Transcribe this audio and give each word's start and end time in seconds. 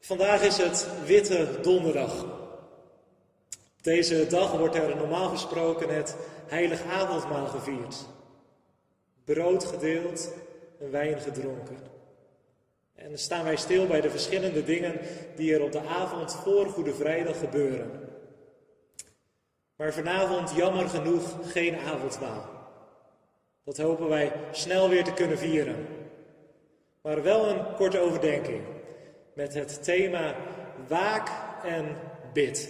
Vandaag 0.00 0.42
is 0.42 0.56
het 0.56 0.88
Witte 1.04 1.48
Donderdag. 1.62 2.26
Deze 3.80 4.26
dag 4.26 4.52
wordt 4.52 4.74
er 4.74 4.96
normaal 4.96 5.28
gesproken 5.28 5.94
het 5.94 6.16
Heilig 6.46 6.82
Avondmaal 6.82 7.46
gevierd. 7.46 7.96
Brood 9.24 9.64
gedeeld 9.64 10.32
en 10.80 10.90
wijn 10.90 11.20
gedronken. 11.20 11.76
En 12.94 13.08
dan 13.08 13.18
staan 13.18 13.44
wij 13.44 13.56
stil 13.56 13.86
bij 13.86 14.00
de 14.00 14.10
verschillende 14.10 14.64
dingen 14.64 15.00
die 15.36 15.54
er 15.54 15.62
op 15.62 15.72
de 15.72 15.80
avond 15.80 16.34
voor 16.34 16.66
Goede 16.66 16.94
Vrijdag 16.94 17.38
gebeuren. 17.38 17.90
Maar 19.76 19.92
vanavond 19.92 20.54
jammer 20.56 20.88
genoeg 20.88 21.52
geen 21.52 21.78
avondmaal. 21.78 22.48
Dat 23.64 23.78
hopen 23.78 24.08
wij 24.08 24.32
snel 24.50 24.88
weer 24.88 25.04
te 25.04 25.12
kunnen 25.12 25.38
vieren. 25.38 25.86
Maar 27.02 27.22
wel 27.22 27.48
een 27.48 27.74
korte 27.74 27.98
overdenking 27.98 28.78
met 29.40 29.54
het 29.54 29.84
thema 29.84 30.36
Waak 30.88 31.28
en 31.64 31.96
bid. 32.32 32.68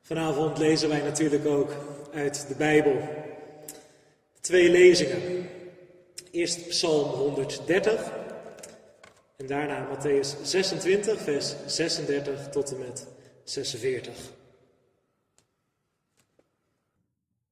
Vanavond 0.00 0.58
lezen 0.58 0.88
wij 0.88 1.00
natuurlijk 1.00 1.46
ook 1.46 1.70
uit 2.12 2.48
de 2.48 2.54
Bijbel. 2.54 3.00
Twee 4.40 4.70
lezingen. 4.70 5.48
Eerst 6.30 6.68
Psalm 6.68 7.08
130 7.08 8.12
en 9.36 9.46
daarna 9.46 9.88
Matthäus 9.88 10.42
26, 10.42 11.20
vers 11.20 11.54
36 11.66 12.48
tot 12.48 12.72
en 12.72 12.78
met 12.78 13.06
46. 13.44 14.14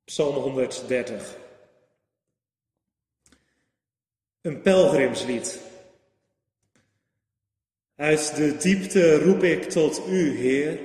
Psalm 0.04 0.34
130. 0.34 1.36
Een 4.40 4.62
pelgrimslied. 4.62 5.69
Uit 8.00 8.36
de 8.36 8.56
diepte 8.56 9.18
roep 9.18 9.42
ik 9.42 9.62
tot 9.62 10.02
u, 10.08 10.36
Heer. 10.36 10.78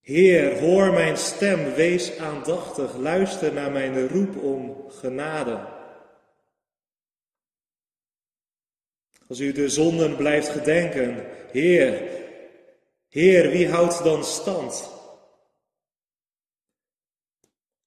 Heer, 0.00 0.58
hoor 0.58 0.92
mijn 0.92 1.16
stem, 1.16 1.74
wees 1.74 2.18
aandachtig, 2.18 2.96
luister 2.96 3.52
naar 3.52 3.72
mijn 3.72 4.08
roep 4.08 4.42
om 4.42 4.90
genade. 4.90 5.66
Als 9.28 9.40
u 9.40 9.52
de 9.52 9.68
zonden 9.68 10.16
blijft 10.16 10.48
gedenken, 10.48 11.26
Heer, 11.52 12.02
Heer, 13.08 13.50
wie 13.50 13.68
houdt 13.68 14.04
dan 14.04 14.24
stand? 14.24 14.90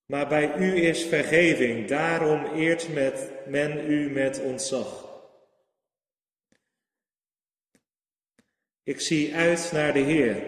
Maar 0.06 0.28
bij 0.28 0.56
u 0.58 0.86
is 0.86 1.04
vergeving, 1.04 1.88
daarom 1.88 2.46
eert 2.46 2.94
met 2.94 3.32
men 3.48 3.92
u 3.92 4.10
met 4.10 4.42
ontzag. 4.42 5.13
Ik 8.84 9.00
zie 9.00 9.36
uit 9.36 9.70
naar 9.74 9.94
de 9.94 10.00
Heer. 10.00 10.44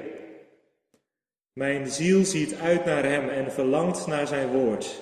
Mijn 1.53 1.87
ziel 1.87 2.25
ziet 2.25 2.55
uit 2.55 2.85
naar 2.85 3.03
Hem 3.03 3.29
en 3.29 3.51
verlangt 3.51 4.07
naar 4.07 4.27
Zijn 4.27 4.47
woord. 4.47 5.01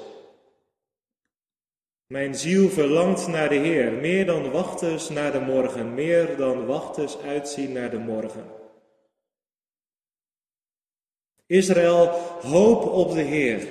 Mijn 2.07 2.35
ziel 2.35 2.69
verlangt 2.69 3.27
naar 3.27 3.49
de 3.49 3.55
Heer, 3.55 3.91
meer 3.91 4.25
dan 4.25 4.51
wachters 4.51 5.09
naar 5.09 5.31
de 5.31 5.39
morgen, 5.39 5.93
meer 5.93 6.37
dan 6.37 6.65
wachters 6.65 7.17
uitzien 7.17 7.71
naar 7.71 7.89
de 7.89 7.97
morgen. 7.97 8.45
Israël, 11.45 12.07
hoop 12.41 12.83
op 12.83 13.11
de 13.11 13.21
Heer. 13.21 13.67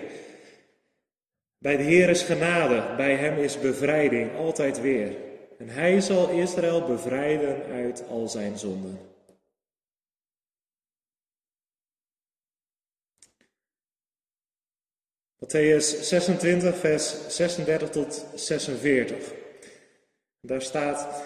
Bij 1.58 1.76
de 1.76 1.82
Heer 1.82 2.08
is 2.08 2.22
genade, 2.22 2.96
bij 2.96 3.16
Hem 3.16 3.38
is 3.38 3.60
bevrijding, 3.60 4.36
altijd 4.36 4.80
weer. 4.80 5.16
En 5.58 5.68
Hij 5.68 6.00
zal 6.00 6.28
Israël 6.28 6.86
bevrijden 6.86 7.62
uit 7.64 8.04
al 8.08 8.28
zijn 8.28 8.58
zonden. 8.58 9.11
Matthäus 15.42 16.08
26, 16.08 16.76
vers 16.76 17.28
36 17.28 17.90
tot 17.90 18.26
46. 18.34 19.16
Daar 20.40 20.62
staat. 20.62 21.22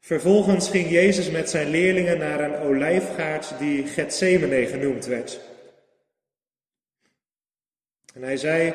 Vervolgens 0.00 0.68
ging 0.68 0.90
Jezus 0.90 1.30
met 1.30 1.50
zijn 1.50 1.68
leerlingen 1.68 2.18
naar 2.18 2.40
een 2.40 2.60
olijfgaard 2.60 3.58
die 3.58 3.86
Gethsemane 3.86 4.66
genoemd 4.66 5.06
werd. 5.06 5.40
En 8.14 8.22
hij 8.22 8.36
zei: 8.36 8.74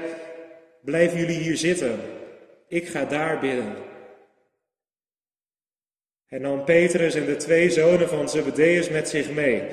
Blijven 0.81 1.19
jullie 1.19 1.39
hier 1.39 1.57
zitten, 1.57 1.99
ik 2.67 2.87
ga 2.87 3.05
daar 3.05 3.39
bidden. 3.39 3.75
En 6.27 6.41
nam 6.41 6.63
Petrus 6.65 7.15
en 7.15 7.25
de 7.25 7.35
twee 7.35 7.69
zonen 7.69 8.09
van 8.09 8.29
Zebedeus 8.29 8.89
met 8.89 9.09
zich 9.09 9.31
mee. 9.31 9.63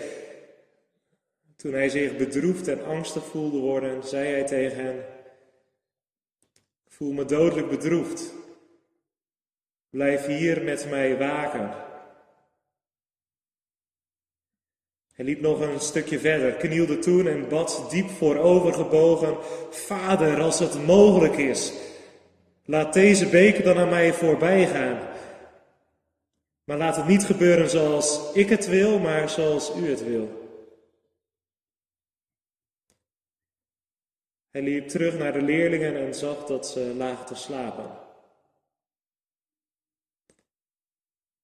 Toen 1.58 1.72
hij 1.72 1.88
zich 1.88 2.16
bedroefd 2.16 2.68
en 2.68 2.84
angstig 2.84 3.24
voelde 3.24 3.58
worden, 3.58 4.04
zei 4.04 4.28
hij 4.28 4.44
tegen 4.44 4.84
hen: 4.84 4.96
Ik 6.86 6.92
voel 6.92 7.12
me 7.12 7.24
dodelijk 7.24 7.68
bedroefd. 7.68 8.34
Blijf 9.90 10.26
hier 10.26 10.62
met 10.62 10.86
mij 10.90 11.18
waken. 11.18 11.70
Hij 15.14 15.24
liep 15.24 15.40
nog 15.40 15.60
een 15.60 15.80
stukje 15.80 16.18
verder, 16.18 16.52
knielde 16.52 16.98
toen 16.98 17.26
en 17.26 17.48
bad 17.48 17.86
diep 17.90 18.10
voorovergebogen: 18.10 19.36
Vader, 19.70 20.40
als 20.40 20.58
het 20.58 20.86
mogelijk 20.86 21.36
is, 21.36 21.72
laat 22.64 22.92
deze 22.92 23.28
beker 23.28 23.62
dan 23.62 23.78
aan 23.78 23.88
mij 23.88 24.12
voorbij 24.12 24.66
gaan. 24.66 24.98
Maar 26.64 26.78
laat 26.78 26.96
het 26.96 27.06
niet 27.06 27.24
gebeuren 27.24 27.70
zoals 27.70 28.32
ik 28.34 28.48
het 28.48 28.66
wil, 28.66 28.98
maar 28.98 29.28
zoals 29.28 29.76
u 29.76 29.90
het 29.90 30.04
wil. 30.04 30.37
Hij 34.50 34.62
liep 34.62 34.88
terug 34.88 35.18
naar 35.18 35.32
de 35.32 35.42
leerlingen 35.42 35.96
en 35.96 36.14
zag 36.14 36.44
dat 36.44 36.66
ze 36.68 36.94
lagen 36.96 37.26
te 37.26 37.34
slapen. 37.34 38.06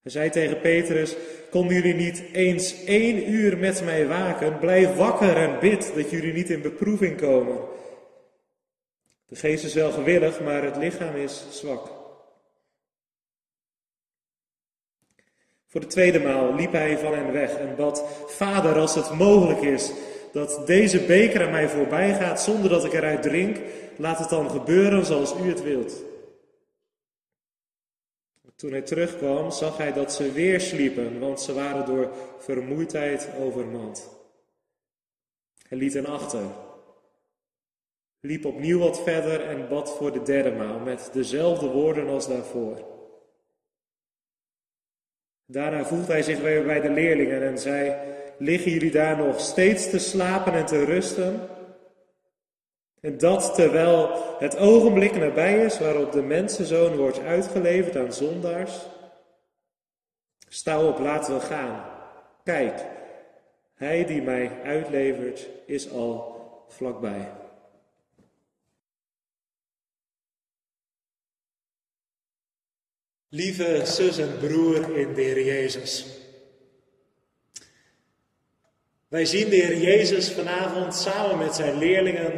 Hij 0.03 0.12
zei 0.12 0.31
tegen 0.31 0.60
Petrus: 0.60 1.16
Konden 1.50 1.75
jullie 1.75 1.94
niet 1.94 2.25
eens 2.32 2.84
één 2.84 3.31
uur 3.31 3.59
met 3.59 3.84
mij 3.84 4.06
waken? 4.06 4.59
Blijf 4.59 4.97
wakker 4.97 5.37
en 5.37 5.60
bid 5.60 5.94
dat 5.94 6.10
jullie 6.10 6.32
niet 6.32 6.50
in 6.50 6.62
beproeving 6.62 7.16
komen. 7.16 7.59
De 9.26 9.37
geest 9.37 9.64
is 9.64 9.75
wel 9.75 9.93
gewillig, 9.93 10.41
maar 10.41 10.62
het 10.62 10.76
lichaam 10.76 11.16
is 11.16 11.44
zwak. 11.50 11.91
Voor 15.66 15.81
de 15.81 15.87
tweede 15.87 16.20
maal 16.20 16.54
liep 16.54 16.72
hij 16.72 16.98
van 16.98 17.14
hen 17.14 17.32
weg 17.32 17.56
en 17.56 17.76
bad: 17.76 18.04
Vader, 18.26 18.78
als 18.78 18.94
het 18.94 19.10
mogelijk 19.10 19.60
is, 19.60 19.93
dat 20.34 20.67
deze 20.67 21.05
beker 21.05 21.45
aan 21.45 21.50
mij 21.50 21.69
voorbij 21.69 22.15
gaat 22.15 22.43
zonder 22.43 22.71
dat 22.71 22.84
ik 22.84 22.93
eruit 22.93 23.22
drink, 23.22 23.59
laat 23.97 24.19
het 24.19 24.28
dan 24.28 24.50
gebeuren 24.50 25.06
zoals 25.06 25.34
u 25.34 25.49
het 25.49 25.62
wilt. 25.62 26.03
Toen 28.56 28.71
hij 28.71 28.83
terugkwam, 28.83 29.50
zag 29.50 29.77
hij 29.77 29.93
dat 29.93 30.12
ze 30.12 30.33
weer 30.33 30.61
sliepen, 30.61 31.21
want 31.21 31.41
ze 31.41 31.55
waren 31.55 31.87
door 31.87 32.11
vermoeidheid 32.39 33.28
overmand. 33.41 34.11
Hij 35.69 35.78
liet 35.78 35.94
hen 35.94 36.06
achter, 36.06 36.43
liep 38.21 38.44
opnieuw 38.44 38.78
wat 38.78 39.03
verder 39.03 39.49
en 39.49 39.69
bad 39.69 39.97
voor 39.97 40.12
de 40.12 40.23
derde 40.23 40.50
maal 40.50 40.78
met 40.78 41.11
dezelfde 41.12 41.67
woorden 41.67 42.09
als 42.09 42.28
daarvoor. 42.28 42.93
Daarna 45.47 45.84
voegde 45.84 46.12
hij 46.12 46.23
zich 46.23 46.41
weer 46.41 46.65
bij 46.65 46.81
de 46.81 46.91
leerlingen 46.91 47.43
en 47.43 47.59
zei: 47.59 47.97
liggen 48.39 48.71
jullie 48.71 48.91
daar 48.91 49.17
nog 49.17 49.41
steeds 49.41 49.91
te 49.91 49.99
slapen 49.99 50.53
en 50.53 50.67
te 50.67 50.84
rusten? 50.84 51.49
En 53.00 53.19
dat 53.19 53.55
terwijl 53.55 54.11
het 54.39 54.56
ogenblik 54.56 55.17
nabij 55.17 55.65
is 55.65 55.78
waarop 55.78 56.12
de 56.12 56.22
mensenzoon 56.22 56.97
wordt 56.97 57.21
uitgeleverd 57.21 57.97
aan 57.97 58.12
zondaars? 58.12 58.73
Sta 60.49 60.87
op, 60.87 60.99
laten 60.99 61.35
we 61.35 61.41
gaan. 61.41 61.85
Kijk, 62.44 62.85
hij 63.75 64.05
die 64.05 64.23
mij 64.23 64.62
uitlevert 64.62 65.49
is 65.67 65.91
al 65.91 66.35
vlakbij. 66.69 67.32
Lieve 73.29 73.81
zus 73.85 74.19
en 74.19 74.38
broer 74.38 74.99
in 74.99 75.14
de 75.14 75.20
Heer 75.20 75.44
Jezus. 75.44 76.24
Wij 79.14 79.25
zien 79.25 79.49
de 79.49 79.56
Heer 79.56 79.76
Jezus 79.76 80.32
vanavond 80.32 80.94
samen 80.94 81.38
met 81.38 81.55
zijn 81.55 81.78
leerlingen 81.78 82.32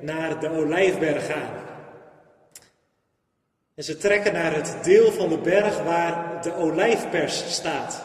naar 0.00 0.40
de 0.40 0.50
Olijfberg 0.50 1.26
gaan. 1.26 1.52
En 3.74 3.84
ze 3.84 3.96
trekken 3.96 4.32
naar 4.32 4.54
het 4.54 4.76
deel 4.82 5.12
van 5.12 5.28
de 5.28 5.38
berg 5.38 5.82
waar 5.82 6.42
de 6.42 6.54
olijfpers 6.54 7.54
staat. 7.54 8.02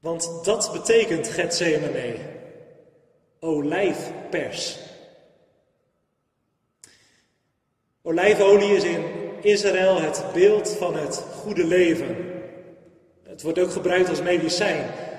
Want 0.00 0.44
dat 0.44 0.70
betekent 0.72 1.28
Gethsemane. 1.28 2.16
Olijfpers. 3.40 4.78
Olijfolie 8.02 8.76
is 8.76 8.84
in 8.84 9.04
Israël 9.42 10.00
het 10.00 10.24
beeld 10.32 10.68
van 10.68 10.96
het 10.96 11.16
goede 11.16 11.64
leven. 11.64 12.16
Het 13.22 13.42
wordt 13.42 13.58
ook 13.58 13.70
gebruikt 13.70 14.08
als 14.08 14.22
medicijn. 14.22 15.10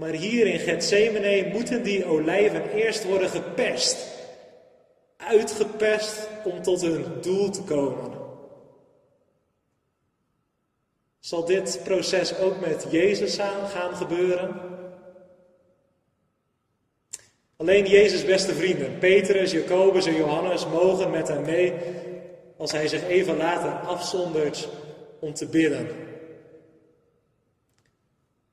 Maar 0.00 0.12
hier 0.12 0.46
in 0.46 0.58
Gethsemane 0.58 1.48
moeten 1.52 1.82
die 1.82 2.04
olijven 2.04 2.70
eerst 2.70 3.04
worden 3.04 3.28
gepest. 3.28 4.06
Uitgepest 5.16 6.28
om 6.44 6.62
tot 6.62 6.80
hun 6.80 7.04
doel 7.20 7.50
te 7.50 7.62
komen. 7.62 8.12
Zal 11.18 11.44
dit 11.44 11.80
proces 11.84 12.38
ook 12.38 12.60
met 12.60 12.86
Jezus 12.90 13.38
gaan 13.68 13.96
gebeuren? 13.96 14.60
Alleen 17.56 17.86
Jezus' 17.86 18.24
beste 18.24 18.54
vrienden, 18.54 18.98
Petrus, 18.98 19.52
Jacobus 19.52 20.06
en 20.06 20.16
Johannes, 20.16 20.66
mogen 20.66 21.10
met 21.10 21.28
hem 21.28 21.42
mee 21.42 21.72
als 22.56 22.72
hij 22.72 22.88
zich 22.88 23.08
even 23.08 23.36
later 23.36 23.72
afzondert 23.72 24.68
om 25.18 25.34
te 25.34 25.46
bidden. 25.46 26.09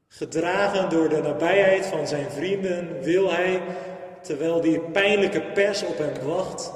Gedragen 0.07 0.89
door 0.89 1.09
de 1.09 1.21
nabijheid 1.21 1.86
van 1.86 2.07
zijn 2.07 2.31
vrienden 2.31 3.01
wil 3.01 3.31
hij, 3.31 3.62
terwijl 4.21 4.62
die 4.62 4.80
pijnlijke 4.80 5.42
pers 5.42 5.83
op 5.83 5.98
hem 5.98 6.25
wacht, 6.25 6.71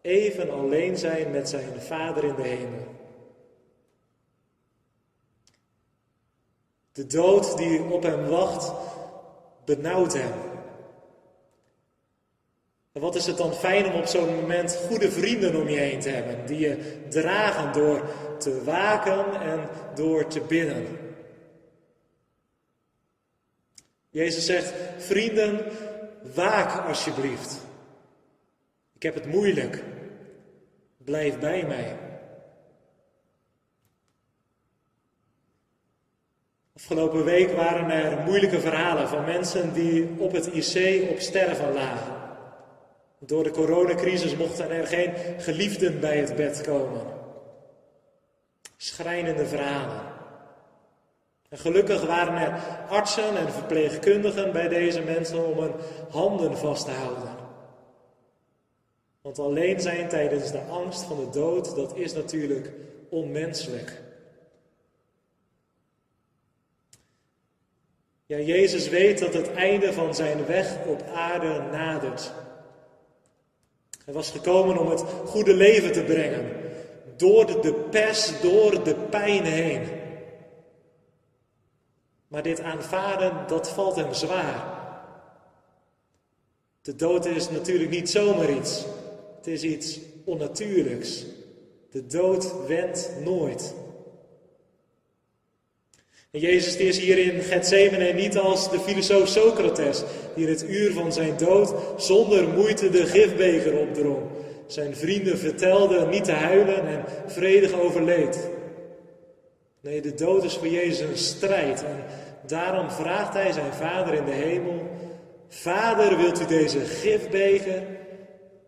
even 0.00 0.50
alleen 0.50 0.96
zijn 0.96 1.30
met 1.30 1.48
zijn 1.48 1.80
Vader 1.80 2.24
in 2.24 2.34
de 2.34 2.42
hemel. 2.42 2.86
De 6.92 7.06
dood 7.06 7.56
die 7.56 7.82
op 7.82 8.02
hem 8.02 8.26
wacht, 8.26 8.72
benauwt 9.64 10.12
hem. 10.12 10.32
En 12.92 13.00
wat 13.00 13.14
is 13.14 13.26
het 13.26 13.36
dan 13.36 13.52
fijn 13.52 13.86
om 13.86 13.94
op 13.94 14.06
zo'n 14.06 14.34
moment 14.34 14.82
goede 14.88 15.10
vrienden 15.10 15.60
om 15.60 15.68
je 15.68 15.78
heen 15.78 16.00
te 16.00 16.08
hebben, 16.08 16.46
die 16.46 16.58
je 16.58 17.06
dragen 17.08 17.72
door 17.72 18.02
te 18.38 18.64
waken 18.64 19.40
en 19.40 19.68
door 19.94 20.26
te 20.26 20.40
bidden. 20.40 20.86
Jezus 24.12 24.46
zegt, 24.46 24.72
vrienden, 24.98 25.64
waak 26.34 26.86
alsjeblieft. 26.86 27.60
Ik 28.94 29.02
heb 29.02 29.14
het 29.14 29.26
moeilijk. 29.26 29.82
Blijf 30.96 31.38
bij 31.38 31.66
mij. 31.66 31.96
Afgelopen 36.76 37.24
week 37.24 37.52
waren 37.52 37.90
er 37.90 38.22
moeilijke 38.22 38.60
verhalen 38.60 39.08
van 39.08 39.24
mensen 39.24 39.72
die 39.72 40.10
op 40.18 40.32
het 40.32 40.46
IC 40.46 41.10
op 41.10 41.18
sterven 41.18 41.72
lagen. 41.72 42.14
Door 43.18 43.44
de 43.44 43.50
coronacrisis 43.50 44.36
mochten 44.36 44.70
er 44.70 44.86
geen 44.86 45.12
geliefden 45.38 46.00
bij 46.00 46.18
het 46.18 46.36
bed 46.36 46.60
komen. 46.60 47.02
Schrijnende 48.76 49.46
verhalen. 49.46 50.11
En 51.52 51.58
gelukkig 51.58 52.06
waren 52.06 52.34
er 52.34 52.60
artsen 52.88 53.36
en 53.36 53.52
verpleegkundigen 53.52 54.52
bij 54.52 54.68
deze 54.68 55.00
mensen 55.00 55.46
om 55.46 55.58
hun 55.58 55.72
handen 56.10 56.56
vast 56.56 56.84
te 56.84 56.90
houden. 56.90 57.28
Want 59.20 59.38
alleen 59.38 59.80
zijn 59.80 60.08
tijdens 60.08 60.50
de 60.50 60.60
angst 60.60 61.02
van 61.02 61.16
de 61.16 61.30
dood, 61.30 61.76
dat 61.76 61.96
is 61.96 62.12
natuurlijk 62.12 62.70
onmenselijk. 63.08 64.00
Ja, 68.26 68.38
Jezus 68.38 68.88
weet 68.88 69.18
dat 69.18 69.34
het 69.34 69.52
einde 69.52 69.92
van 69.92 70.14
zijn 70.14 70.46
weg 70.46 70.76
op 70.86 71.02
aarde 71.14 71.60
nadert. 71.72 72.32
Hij 74.04 74.14
was 74.14 74.30
gekomen 74.30 74.78
om 74.78 74.90
het 74.90 75.00
goede 75.26 75.54
leven 75.54 75.92
te 75.92 76.02
brengen. 76.02 76.50
Door 77.16 77.62
de 77.62 77.74
pers, 77.90 78.40
door 78.40 78.84
de 78.84 78.94
pijn 78.94 79.44
heen. 79.44 80.00
Maar 82.32 82.42
dit 82.42 82.60
aanvaarden, 82.60 83.32
dat 83.46 83.68
valt 83.70 83.96
hem 83.96 84.14
zwaar. 84.14 84.80
De 86.82 86.96
dood 86.96 87.26
is 87.26 87.50
natuurlijk 87.50 87.90
niet 87.90 88.10
zomaar 88.10 88.50
iets. 88.50 88.84
Het 89.36 89.46
is 89.46 89.62
iets 89.62 89.98
onnatuurlijks. 90.24 91.24
De 91.90 92.06
dood 92.06 92.66
wendt 92.66 93.10
nooit. 93.24 93.74
En 96.30 96.40
Jezus 96.40 96.76
is 96.76 96.98
hier 96.98 97.18
in 97.18 97.40
Gethsemane 97.40 98.12
niet 98.12 98.38
als 98.38 98.70
de 98.70 98.80
filosoof 98.80 99.28
Socrates, 99.28 100.02
die 100.34 100.46
in 100.46 100.52
het 100.52 100.68
uur 100.68 100.92
van 100.92 101.12
zijn 101.12 101.36
dood 101.36 101.74
zonder 101.96 102.48
moeite 102.48 102.90
de 102.90 103.06
gifbeker 103.06 103.78
opdrong. 103.78 104.22
Zijn 104.66 104.96
vrienden 104.96 105.38
vertelden 105.38 106.08
niet 106.08 106.24
te 106.24 106.32
huilen 106.32 106.86
en 106.86 107.04
vredig 107.26 107.72
overleed. 107.72 108.48
Nee, 109.82 110.00
de 110.00 110.14
dood 110.14 110.44
is 110.44 110.56
voor 110.56 110.68
Jezus 110.68 111.08
een 111.08 111.18
strijd. 111.18 111.84
En 111.84 112.04
daarom 112.46 112.90
vraagt 112.90 113.34
hij 113.34 113.52
zijn 113.52 113.72
vader 113.72 114.14
in 114.14 114.24
de 114.24 114.30
hemel: 114.30 114.90
Vader, 115.48 116.16
wilt 116.16 116.40
u 116.40 116.46
deze 116.46 116.80
gifbeker, 116.80 117.82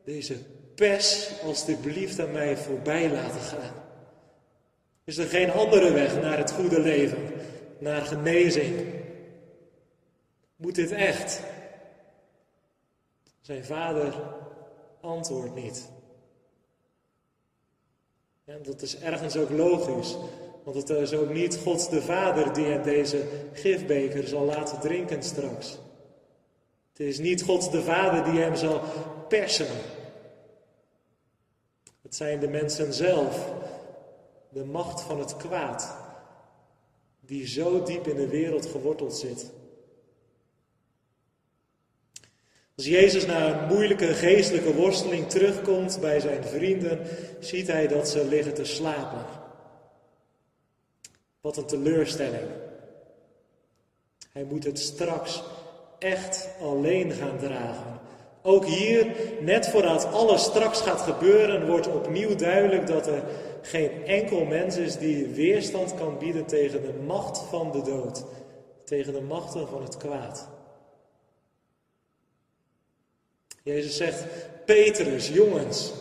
deze 0.05 0.37
pers, 0.75 1.31
alstublieft 1.43 2.21
aan 2.21 2.33
mij 2.33 2.57
voorbij 2.57 3.11
laten 3.11 3.41
gaan? 3.41 3.75
Is 5.05 5.17
er 5.17 5.27
geen 5.27 5.51
andere 5.51 5.93
weg 5.93 6.21
naar 6.21 6.39
het 6.39 6.53
goede 6.53 6.81
leven? 6.81 7.33
naar 7.85 8.03
genezing. 8.03 8.95
Moet 10.57 10.75
dit 10.75 10.91
echt? 10.91 11.41
Zijn 13.41 13.65
vader 13.65 14.15
antwoordt 15.01 15.55
niet. 15.55 15.89
En 18.45 18.63
dat 18.63 18.83
is 18.83 18.99
ergens 18.99 19.37
ook 19.37 19.51
logisch, 19.51 20.17
want 20.65 20.77
het 20.77 20.91
is 20.91 21.13
ook 21.13 21.33
niet 21.33 21.57
God 21.57 21.91
de 21.91 22.03
Vader 22.03 22.53
die 22.53 22.65
hem 22.65 22.83
deze 22.83 23.25
gifbeker 23.53 24.27
zal 24.27 24.45
laten 24.45 24.81
drinken 24.81 25.23
straks. 25.23 25.79
Het 26.89 27.07
is 27.07 27.19
niet 27.19 27.43
God 27.43 27.71
de 27.71 27.83
Vader 27.83 28.33
die 28.33 28.41
hem 28.41 28.57
zal 28.57 28.81
persen. 29.29 29.67
Het 32.03 32.15
zijn 32.15 32.41
de 32.41 32.49
mensen 32.49 32.93
zelf, 32.93 33.53
de 34.49 34.65
macht 34.65 35.01
van 35.01 35.19
het 35.19 35.37
kwaad, 35.37 35.97
die 37.21 37.47
zo 37.47 37.83
diep 37.83 38.07
in 38.07 38.17
de 38.17 38.29
wereld 38.29 38.67
geworteld 38.67 39.15
zit. 39.15 39.51
Als 42.77 42.87
Jezus 42.87 43.27
na 43.27 43.47
een 43.47 43.67
moeilijke 43.67 44.15
geestelijke 44.15 44.75
worsteling 44.75 45.29
terugkomt 45.29 45.99
bij 46.01 46.21
zijn 46.21 46.45
vrienden, 46.45 47.07
ziet 47.41 47.67
hij 47.67 47.89
dat 47.89 48.09
ze 48.09 48.27
liggen 48.27 48.55
te 48.55 48.65
slapen. 48.65 49.44
Wat 51.45 51.57
een 51.57 51.67
teleurstelling. 51.67 52.49
Hij 54.33 54.45
moet 54.45 54.65
het 54.65 54.79
straks 54.79 55.43
echt 55.99 56.49
alleen 56.61 57.13
gaan 57.13 57.39
dragen. 57.39 58.01
Ook 58.43 58.65
hier, 58.65 59.07
net 59.41 59.69
voordat 59.69 60.05
alles 60.05 60.45
straks 60.45 60.81
gaat 60.81 61.01
gebeuren, 61.01 61.67
wordt 61.67 61.87
opnieuw 61.87 62.35
duidelijk 62.35 62.87
dat 62.87 63.07
er 63.07 63.23
geen 63.63 64.05
enkel 64.07 64.45
mens 64.45 64.77
is 64.77 64.97
die 64.97 65.27
weerstand 65.27 65.95
kan 65.95 66.19
bieden 66.19 66.47
tegen 66.47 66.83
de 66.83 66.93
macht 67.07 67.39
van 67.39 67.73
de 67.73 67.83
dood, 67.83 68.25
tegen 68.85 69.13
de 69.13 69.21
machten 69.21 69.69
van 69.69 69.83
het 69.83 69.97
kwaad. 69.97 70.49
Jezus 73.63 73.97
zegt, 73.97 74.25
Petrus, 74.65 75.29
jongens, 75.29 75.93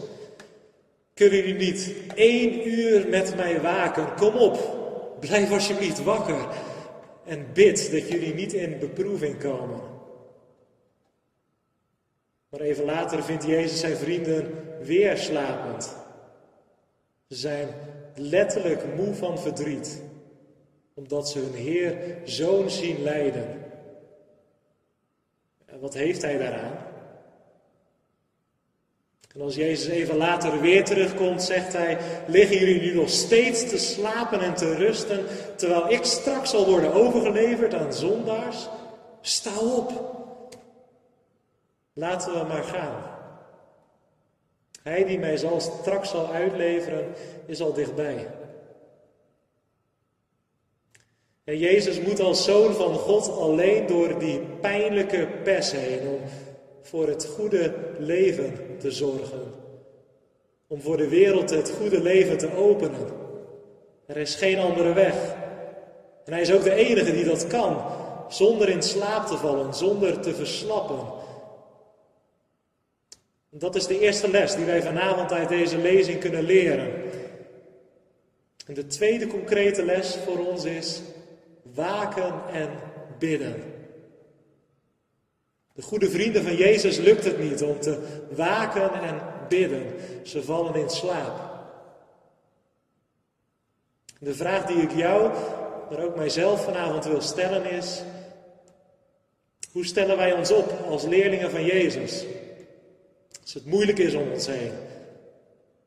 kunnen 1.14 1.38
jullie 1.38 1.54
niet 1.54 1.94
één 2.16 2.68
uur 2.68 3.08
met 3.08 3.36
mij 3.36 3.62
waken? 3.62 4.16
Kom 4.16 4.36
op, 4.36 4.83
blijf 5.28 5.52
alsjeblieft 5.52 6.04
wakker 6.04 6.48
en 7.26 7.54
bid 7.54 7.92
dat 7.92 8.10
jullie 8.10 8.34
niet 8.34 8.54
in 8.54 8.80
beproeving 8.80 9.40
komen. 9.40 9.82
Maar 12.50 12.60
even 12.60 12.86
later 12.86 13.24
vindt 13.24 13.46
Jezus 13.46 13.80
zijn 13.80 13.98
vrienden 13.98 14.64
weer 14.82 15.18
slapend. 15.18 15.96
Ze 17.28 17.36
zijn 17.36 17.68
letterlijk 18.16 18.96
moe 18.96 19.14
van 19.14 19.40
verdriet, 19.40 20.02
omdat 20.94 21.30
ze 21.30 21.40
hun 21.40 21.54
Heer 21.54 22.18
zoon 22.24 22.70
zien 22.70 23.04
lijden. 23.04 23.62
En 25.66 25.80
wat 25.80 25.94
heeft 25.94 26.22
hij 26.22 26.38
daaraan? 26.38 26.93
En 29.34 29.42
als 29.42 29.56
Jezus 29.56 29.88
even 29.88 30.18
later 30.18 30.62
weer 30.62 30.84
terugkomt, 30.84 31.44
zegt 31.44 31.74
hij: 31.74 31.98
Liggen 32.28 32.58
jullie 32.58 32.82
nu 32.82 32.94
nog 32.94 33.10
steeds 33.10 33.70
te 33.70 33.78
slapen 33.78 34.42
en 34.42 34.56
te 34.56 34.76
rusten, 34.76 35.26
terwijl 35.56 35.90
ik 35.92 36.04
straks 36.04 36.50
zal 36.50 36.66
worden 36.66 36.94
overgeleverd 36.94 37.74
aan 37.74 37.94
zondaars? 37.94 38.68
Sta 39.22 39.60
op. 39.60 39.92
Laten 41.94 42.34
we 42.34 42.46
maar 42.48 42.64
gaan. 42.64 43.12
Hij 44.84 45.06
die 45.06 45.20
mij 45.20 45.38
zal, 45.38 45.60
straks 45.60 46.10
zal 46.10 46.32
uitleveren, 46.32 47.14
is 47.46 47.62
al 47.62 47.74
dichtbij. 47.74 48.28
En 51.44 51.58
Jezus 51.58 52.02
moet 52.02 52.20
als 52.20 52.44
zoon 52.44 52.74
van 52.74 52.94
God 52.96 53.38
alleen 53.38 53.86
door 53.86 54.20
die 54.20 54.40
pijnlijke 54.40 55.28
pers 55.44 55.72
heen 55.72 56.08
om 56.08 56.20
voor 56.84 57.08
het 57.08 57.26
goede 57.26 57.74
leven 57.98 58.54
te 58.80 58.92
zorgen. 58.92 59.62
om 60.68 60.82
voor 60.82 60.98
de 60.98 61.08
wereld 61.08 61.50
het 61.50 61.70
goede 61.70 62.02
leven 62.02 62.38
te 62.38 62.56
openen. 62.56 63.08
Er 64.06 64.18
is 64.18 64.36
geen 64.36 64.60
andere 64.60 64.94
weg. 64.94 65.16
En 66.26 66.34
hij 66.34 66.42
is 66.42 66.52
ook 66.52 66.64
de 66.64 66.74
enige 66.74 67.12
die 67.12 67.24
dat 67.24 67.48
kan, 67.48 67.78
zonder 68.28 68.70
in 68.70 68.82
slaap 68.82 69.26
te 69.26 69.38
vallen, 69.38 69.74
zonder 69.74 70.20
te 70.20 70.36
verslappen. 70.36 71.00
Dat 73.50 73.76
is 73.76 73.88
de 73.88 74.00
eerste 74.00 74.30
les 74.30 74.56
die 74.56 74.66
wij 74.66 74.82
vanavond 74.82 75.32
uit 75.32 75.50
deze 75.50 75.78
lezing 75.78 76.20
kunnen 76.20 76.44
leren. 76.44 76.92
En 78.68 78.74
de 78.74 78.88
tweede 78.88 79.28
concrete 79.28 79.86
les 79.86 80.18
voor 80.26 80.48
ons 80.48 80.64
is 80.64 81.02
waken 81.74 82.34
en 82.52 82.70
bidden. 83.20 83.73
De 85.74 85.82
goede 85.82 86.10
vrienden 86.10 86.44
van 86.44 86.56
Jezus 86.56 86.98
lukt 86.98 87.24
het 87.26 87.40
niet 87.40 87.64
om 87.64 87.80
te 87.80 88.00
waken 88.30 88.94
en 88.94 89.22
bidden. 89.50 89.86
Ze 90.24 90.44
vallen 90.44 90.76
in 90.76 90.90
slaap. 90.90 91.52
De 94.20 94.34
vraag 94.34 94.66
die 94.66 94.82
ik 94.82 94.92
jou, 94.92 95.32
maar 95.90 96.04
ook 96.04 96.16
mijzelf 96.16 96.64
vanavond 96.64 97.06
wil 97.06 97.22
stellen 97.22 97.72
is: 97.72 98.02
hoe 99.72 99.86
stellen 99.86 100.18
wij 100.18 100.34
ons 100.34 100.52
op 100.52 100.86
als 100.90 101.04
leerlingen 101.04 101.52
van 101.52 101.66
Jezus? 101.66 102.26
Als 103.42 103.54
het 103.54 103.66
moeilijk 103.66 103.98
is 103.98 104.14
om 104.14 104.32
ons 104.32 104.48
heen, 104.48 104.72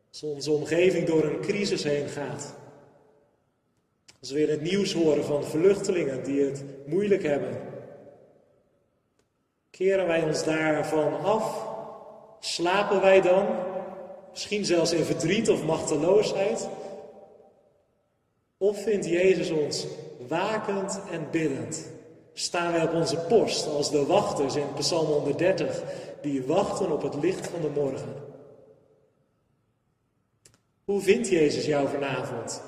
als 0.09 0.23
onze 0.23 0.50
omgeving 0.50 1.07
door 1.07 1.25
een 1.25 1.40
crisis 1.40 1.83
heen 1.83 2.09
gaat, 2.09 2.55
als 4.21 4.31
we 4.31 4.43
in 4.43 4.50
het 4.50 4.62
nieuws 4.62 4.93
horen 4.93 5.25
van 5.25 5.45
vluchtelingen 5.45 6.25
die 6.25 6.40
het 6.40 6.64
moeilijk 6.87 7.23
hebben, 7.23 7.65
keren 9.76 10.06
wij 10.06 10.23
ons 10.23 10.45
daarvan 10.45 11.25
af? 11.25 11.66
Slapen 12.40 13.00
wij 13.00 13.21
dan? 13.21 13.47
Misschien 14.30 14.64
zelfs 14.64 14.92
in 14.92 15.04
verdriet 15.04 15.50
of 15.50 15.64
machteloosheid? 15.64 16.68
Of 18.59 18.83
vindt 18.83 19.06
Jezus 19.06 19.50
ons 19.50 19.87
wakend 20.28 21.00
en 21.11 21.30
biddend? 21.30 21.90
Staan 22.33 22.73
wij 22.73 22.83
op 22.83 22.95
onze 22.95 23.16
post 23.18 23.66
als 23.66 23.90
de 23.90 24.06
wachters 24.06 24.54
in 24.54 24.75
Psalm 24.78 25.06
130, 25.06 25.83
die 26.23 26.42
wachten 26.42 26.92
op 26.92 27.02
het 27.02 27.14
licht 27.14 27.47
van 27.47 27.61
de 27.61 27.71
morgen? 27.80 28.14
Hoe 30.85 31.00
vindt 31.00 31.28
Jezus 31.28 31.64
jou 31.64 31.88
vanavond? 31.88 32.62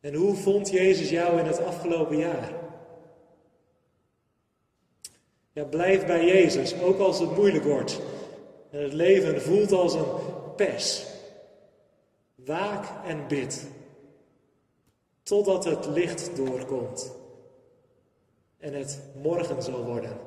En 0.00 0.14
hoe 0.14 0.34
vond 0.34 0.70
Jezus 0.70 1.10
jou 1.10 1.38
in 1.38 1.46
het 1.46 1.64
afgelopen 1.64 2.16
jaar? 2.16 2.59
Ja, 5.60 5.66
blijf 5.66 6.06
bij 6.06 6.24
Jezus, 6.24 6.80
ook 6.80 6.98
als 6.98 7.18
het 7.18 7.36
moeilijk 7.36 7.64
wordt 7.64 8.00
en 8.70 8.82
het 8.82 8.92
leven 8.92 9.42
voelt 9.42 9.72
als 9.72 9.94
een 9.94 10.06
pers. 10.56 11.06
Waak 12.34 12.84
en 13.06 13.28
bid 13.28 13.66
totdat 15.22 15.64
het 15.64 15.86
licht 15.86 16.36
doorkomt 16.36 17.12
en 18.58 18.74
het 18.74 19.00
morgen 19.22 19.62
zal 19.62 19.84
worden. 19.84 20.18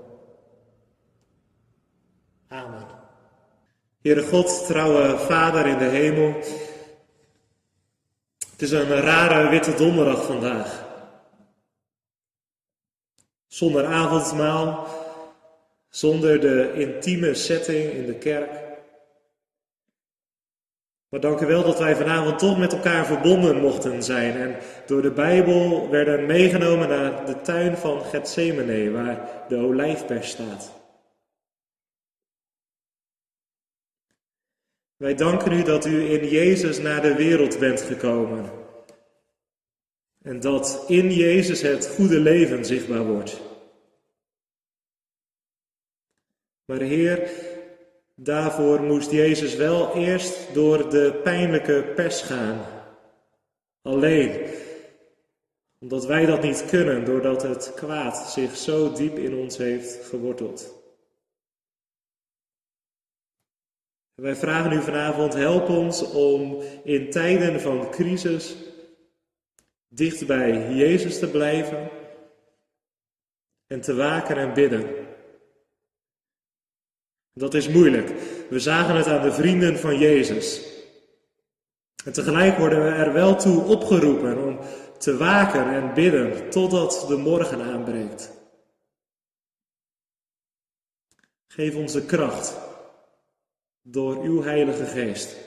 Amen. 2.48 2.88
Heere 4.02 4.24
God, 4.24 4.66
trouwe 4.66 5.18
Vader 5.18 5.66
in 5.66 5.78
de 5.78 5.84
hemel, 5.90 6.34
het 8.52 8.62
is 8.62 8.72
een 8.72 8.88
rare 8.88 9.50
witte 9.50 9.76
donderdag 9.76 10.26
vandaag. 10.26 10.86
Zonder 13.48 13.86
avondmaal, 13.86 14.88
zonder 15.96 16.40
de 16.40 16.72
intieme 16.74 17.34
setting 17.34 17.92
in 17.92 18.06
de 18.06 18.16
kerk. 18.16 18.52
Maar 21.10 21.20
dank 21.20 21.40
u 21.40 21.46
wel 21.46 21.64
dat 21.64 21.80
wij 21.80 21.96
vanavond 21.96 22.40
toch 22.40 22.58
met 22.58 22.74
elkaar 22.74 23.06
verbonden 23.06 23.62
mochten 23.62 24.04
zijn 24.04 24.36
en 24.36 24.56
door 24.86 25.02
de 25.02 25.12
Bijbel 25.12 25.90
werden 25.90 26.26
meegenomen 26.26 26.90
naar 26.90 27.26
de 27.26 27.42
tuin 27.42 27.78
van 27.78 28.02
Gethsemane, 28.02 28.92
waar 28.92 29.46
de 29.48 29.56
olijfpers 29.56 30.30
staat. 30.30 30.72
Wij 34.96 35.16
danken 35.16 35.52
u 35.52 35.64
dat 35.64 35.86
u 35.86 36.12
in 36.12 36.28
Jezus 36.28 36.80
naar 36.80 37.02
de 37.02 37.16
wereld 37.16 37.60
bent 37.60 37.82
gekomen. 37.82 38.52
En 40.22 40.40
dat 40.40 40.84
in 40.88 41.12
Jezus 41.12 41.62
het 41.62 41.88
goede 41.88 42.20
leven 42.20 42.66
zichtbaar 42.66 43.06
wordt. 43.06 43.53
Maar 46.66 46.80
Heer, 46.80 47.32
daarvoor 48.16 48.82
moest 48.82 49.12
Jezus 49.12 49.56
wel 49.56 49.96
eerst 49.96 50.54
door 50.54 50.90
de 50.90 51.20
pijnlijke 51.24 51.92
pers 51.96 52.22
gaan. 52.22 52.66
Alleen, 53.82 54.50
omdat 55.80 56.06
wij 56.06 56.26
dat 56.26 56.42
niet 56.42 56.66
kunnen, 56.66 57.06
doordat 57.06 57.42
het 57.42 57.74
kwaad 57.76 58.18
zich 58.18 58.56
zo 58.56 58.94
diep 58.94 59.18
in 59.18 59.36
ons 59.36 59.58
heeft 59.58 60.06
geworteld. 60.06 60.82
Wij 64.16 64.36
vragen 64.36 64.72
u 64.72 64.82
vanavond, 64.82 65.34
help 65.34 65.70
ons 65.70 66.12
om 66.12 66.62
in 66.84 67.10
tijden 67.10 67.62
van 67.62 67.90
crisis 67.90 68.56
dicht 69.88 70.28
bij 70.28 70.74
Jezus 70.74 71.20
te 71.20 71.30
blijven 71.30 71.90
en 73.68 73.82
te 73.82 73.96
waken 73.96 74.38
en 74.38 74.54
bidden. 74.54 75.03
Dat 77.34 77.54
is 77.54 77.70
moeilijk. 77.70 78.10
We 78.50 78.60
zagen 78.60 78.96
het 78.96 79.08
aan 79.08 79.22
de 79.22 79.32
vrienden 79.32 79.80
van 79.80 79.98
Jezus. 79.98 80.72
En 82.06 82.14
tegelijk 82.14 82.58
worden 82.58 82.84
we 82.84 82.90
er 82.90 83.14
wel 83.14 83.36
toe 83.36 83.64
opgeroepen 83.64 84.44
om 84.44 84.60
te 84.98 85.18
waken 85.18 85.74
en 85.74 85.94
bidden 85.94 86.50
totdat 86.50 87.06
de 87.08 87.18
morgen 87.18 87.62
aanbreekt. 87.62 88.32
Geef 91.48 91.76
ons 91.76 91.94
de 91.94 92.06
kracht 92.06 92.58
door 93.82 94.22
uw 94.22 94.42
Heilige 94.42 94.86
Geest. 94.86 95.38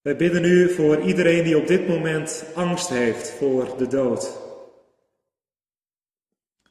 Wij 0.00 0.16
bidden 0.16 0.44
u 0.44 0.68
voor 0.74 1.00
iedereen 1.00 1.44
die 1.44 1.58
op 1.58 1.66
dit 1.66 1.88
moment 1.88 2.44
angst 2.54 2.88
heeft 2.88 3.30
voor 3.30 3.76
de 3.76 3.86
dood. 3.86 4.38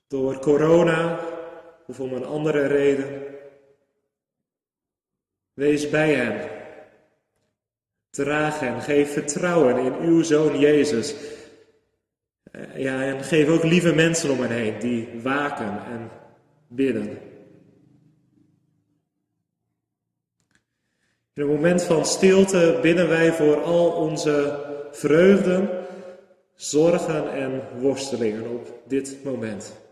Door 0.08 0.40
corona, 0.40 1.33
of 1.94 2.00
om 2.00 2.14
een 2.14 2.26
andere 2.26 2.66
reden. 2.66 3.22
Wees 5.54 5.90
bij 5.90 6.14
hem. 6.14 6.50
Draag 8.10 8.60
hem. 8.60 8.80
Geef 8.80 9.14
vertrouwen 9.14 9.78
in 9.78 10.08
uw 10.08 10.24
zoon 10.24 10.60
Jezus. 10.60 11.16
Eh, 12.52 12.78
ja, 12.78 13.04
en 13.04 13.24
geef 13.24 13.48
ook 13.48 13.64
lieve 13.64 13.94
mensen 13.94 14.32
om 14.32 14.40
hen 14.40 14.52
heen 14.52 14.80
die 14.80 15.10
waken 15.22 15.86
en 15.86 16.10
bidden. 16.68 17.10
In 21.34 21.42
een 21.42 21.48
moment 21.48 21.84
van 21.84 22.06
stilte 22.06 22.80
bidden 22.82 23.10
wij 23.10 23.34
voor 23.34 23.64
al 23.64 23.92
onze 23.92 24.66
vreugden, 24.92 25.70
zorgen 26.56 27.32
en 27.32 27.62
worstelingen 27.80 28.50
op 28.50 28.82
dit 28.88 29.18
moment. 29.24 29.83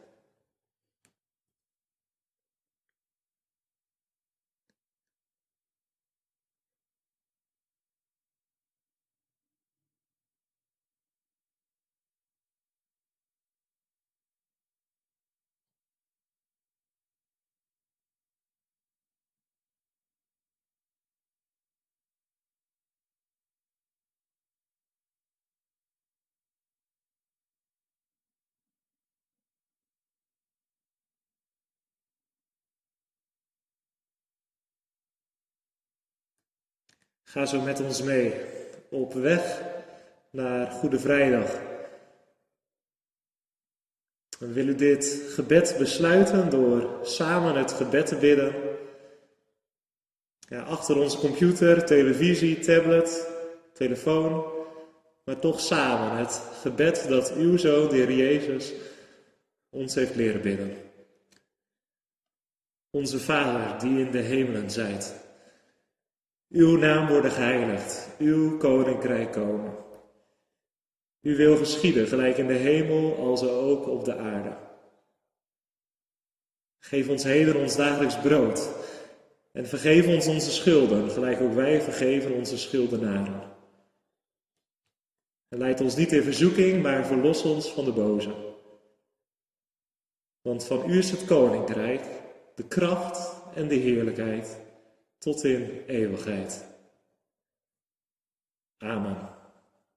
Ga 37.31 37.45
zo 37.45 37.61
met 37.61 37.79
ons 37.79 38.01
mee 38.01 38.33
op 38.89 39.13
weg 39.13 39.61
naar 40.29 40.71
Goede 40.71 41.00
Vrijdag. 41.00 41.59
We 44.39 44.47
willen 44.47 44.77
dit 44.77 45.23
gebed 45.29 45.75
besluiten 45.77 46.50
door 46.50 47.00
samen 47.03 47.55
het 47.55 47.71
gebed 47.71 48.05
te 48.05 48.15
bidden. 48.15 48.55
Ja, 50.39 50.61
achter 50.61 50.97
onze 50.97 51.17
computer, 51.17 51.85
televisie, 51.85 52.59
tablet, 52.59 53.29
telefoon, 53.73 54.45
maar 55.25 55.39
toch 55.39 55.59
samen 55.59 56.17
het 56.17 56.41
gebed 56.61 57.07
dat 57.07 57.33
uw 57.33 57.57
zoon, 57.57 57.89
de 57.89 57.95
Heer 57.95 58.11
Jezus, 58.11 58.73
ons 59.69 59.95
heeft 59.95 60.15
leren 60.15 60.41
bidden. 60.41 60.77
Onze 62.89 63.19
Vader 63.19 63.79
die 63.79 64.05
in 64.05 64.11
de 64.11 64.21
hemelen 64.21 64.71
zijt. 64.71 65.29
Uw 66.51 66.77
naam 66.77 67.08
worden 67.08 67.31
geheiligd, 67.31 68.10
uw 68.17 68.58
koninkrijk 68.58 69.31
komen. 69.31 69.77
Uw 71.22 71.36
wil 71.36 71.58
geschieden, 71.58 72.08
gelijk 72.08 72.38
in 72.38 72.48
de 72.48 72.53
hemel 72.53 73.15
als 73.15 73.43
ook 73.43 73.88
op 73.88 74.05
de 74.05 74.15
aarde. 74.15 74.58
Geef 76.79 77.10
ons 77.10 77.24
heden 77.24 77.55
ons 77.55 77.75
dagelijks 77.75 78.20
brood 78.20 78.70
en 79.51 79.67
vergeef 79.67 80.08
ons 80.08 80.27
onze 80.27 80.51
schulden, 80.51 81.10
gelijk 81.10 81.41
ook 81.41 81.53
wij 81.53 81.81
vergeven 81.81 82.34
onze 82.34 82.58
schuldenaren. 82.58 83.51
En 85.48 85.58
leid 85.58 85.81
ons 85.81 85.96
niet 85.96 86.12
in 86.12 86.24
verzoeking, 86.24 86.81
maar 86.81 87.05
verlos 87.05 87.43
ons 87.43 87.72
van 87.72 87.86
de 87.86 87.93
boze. 87.93 88.36
Want 90.41 90.65
van 90.65 90.89
u 90.89 90.98
is 90.98 91.12
het 91.12 91.25
koninkrijk, 91.25 92.03
de 92.55 92.67
kracht 92.67 93.41
en 93.55 93.67
de 93.67 93.75
heerlijkheid 93.75 94.70
tot 95.22 95.44
in 95.44 95.84
eeuwigheid. 95.88 96.66
Amen. 98.78 99.40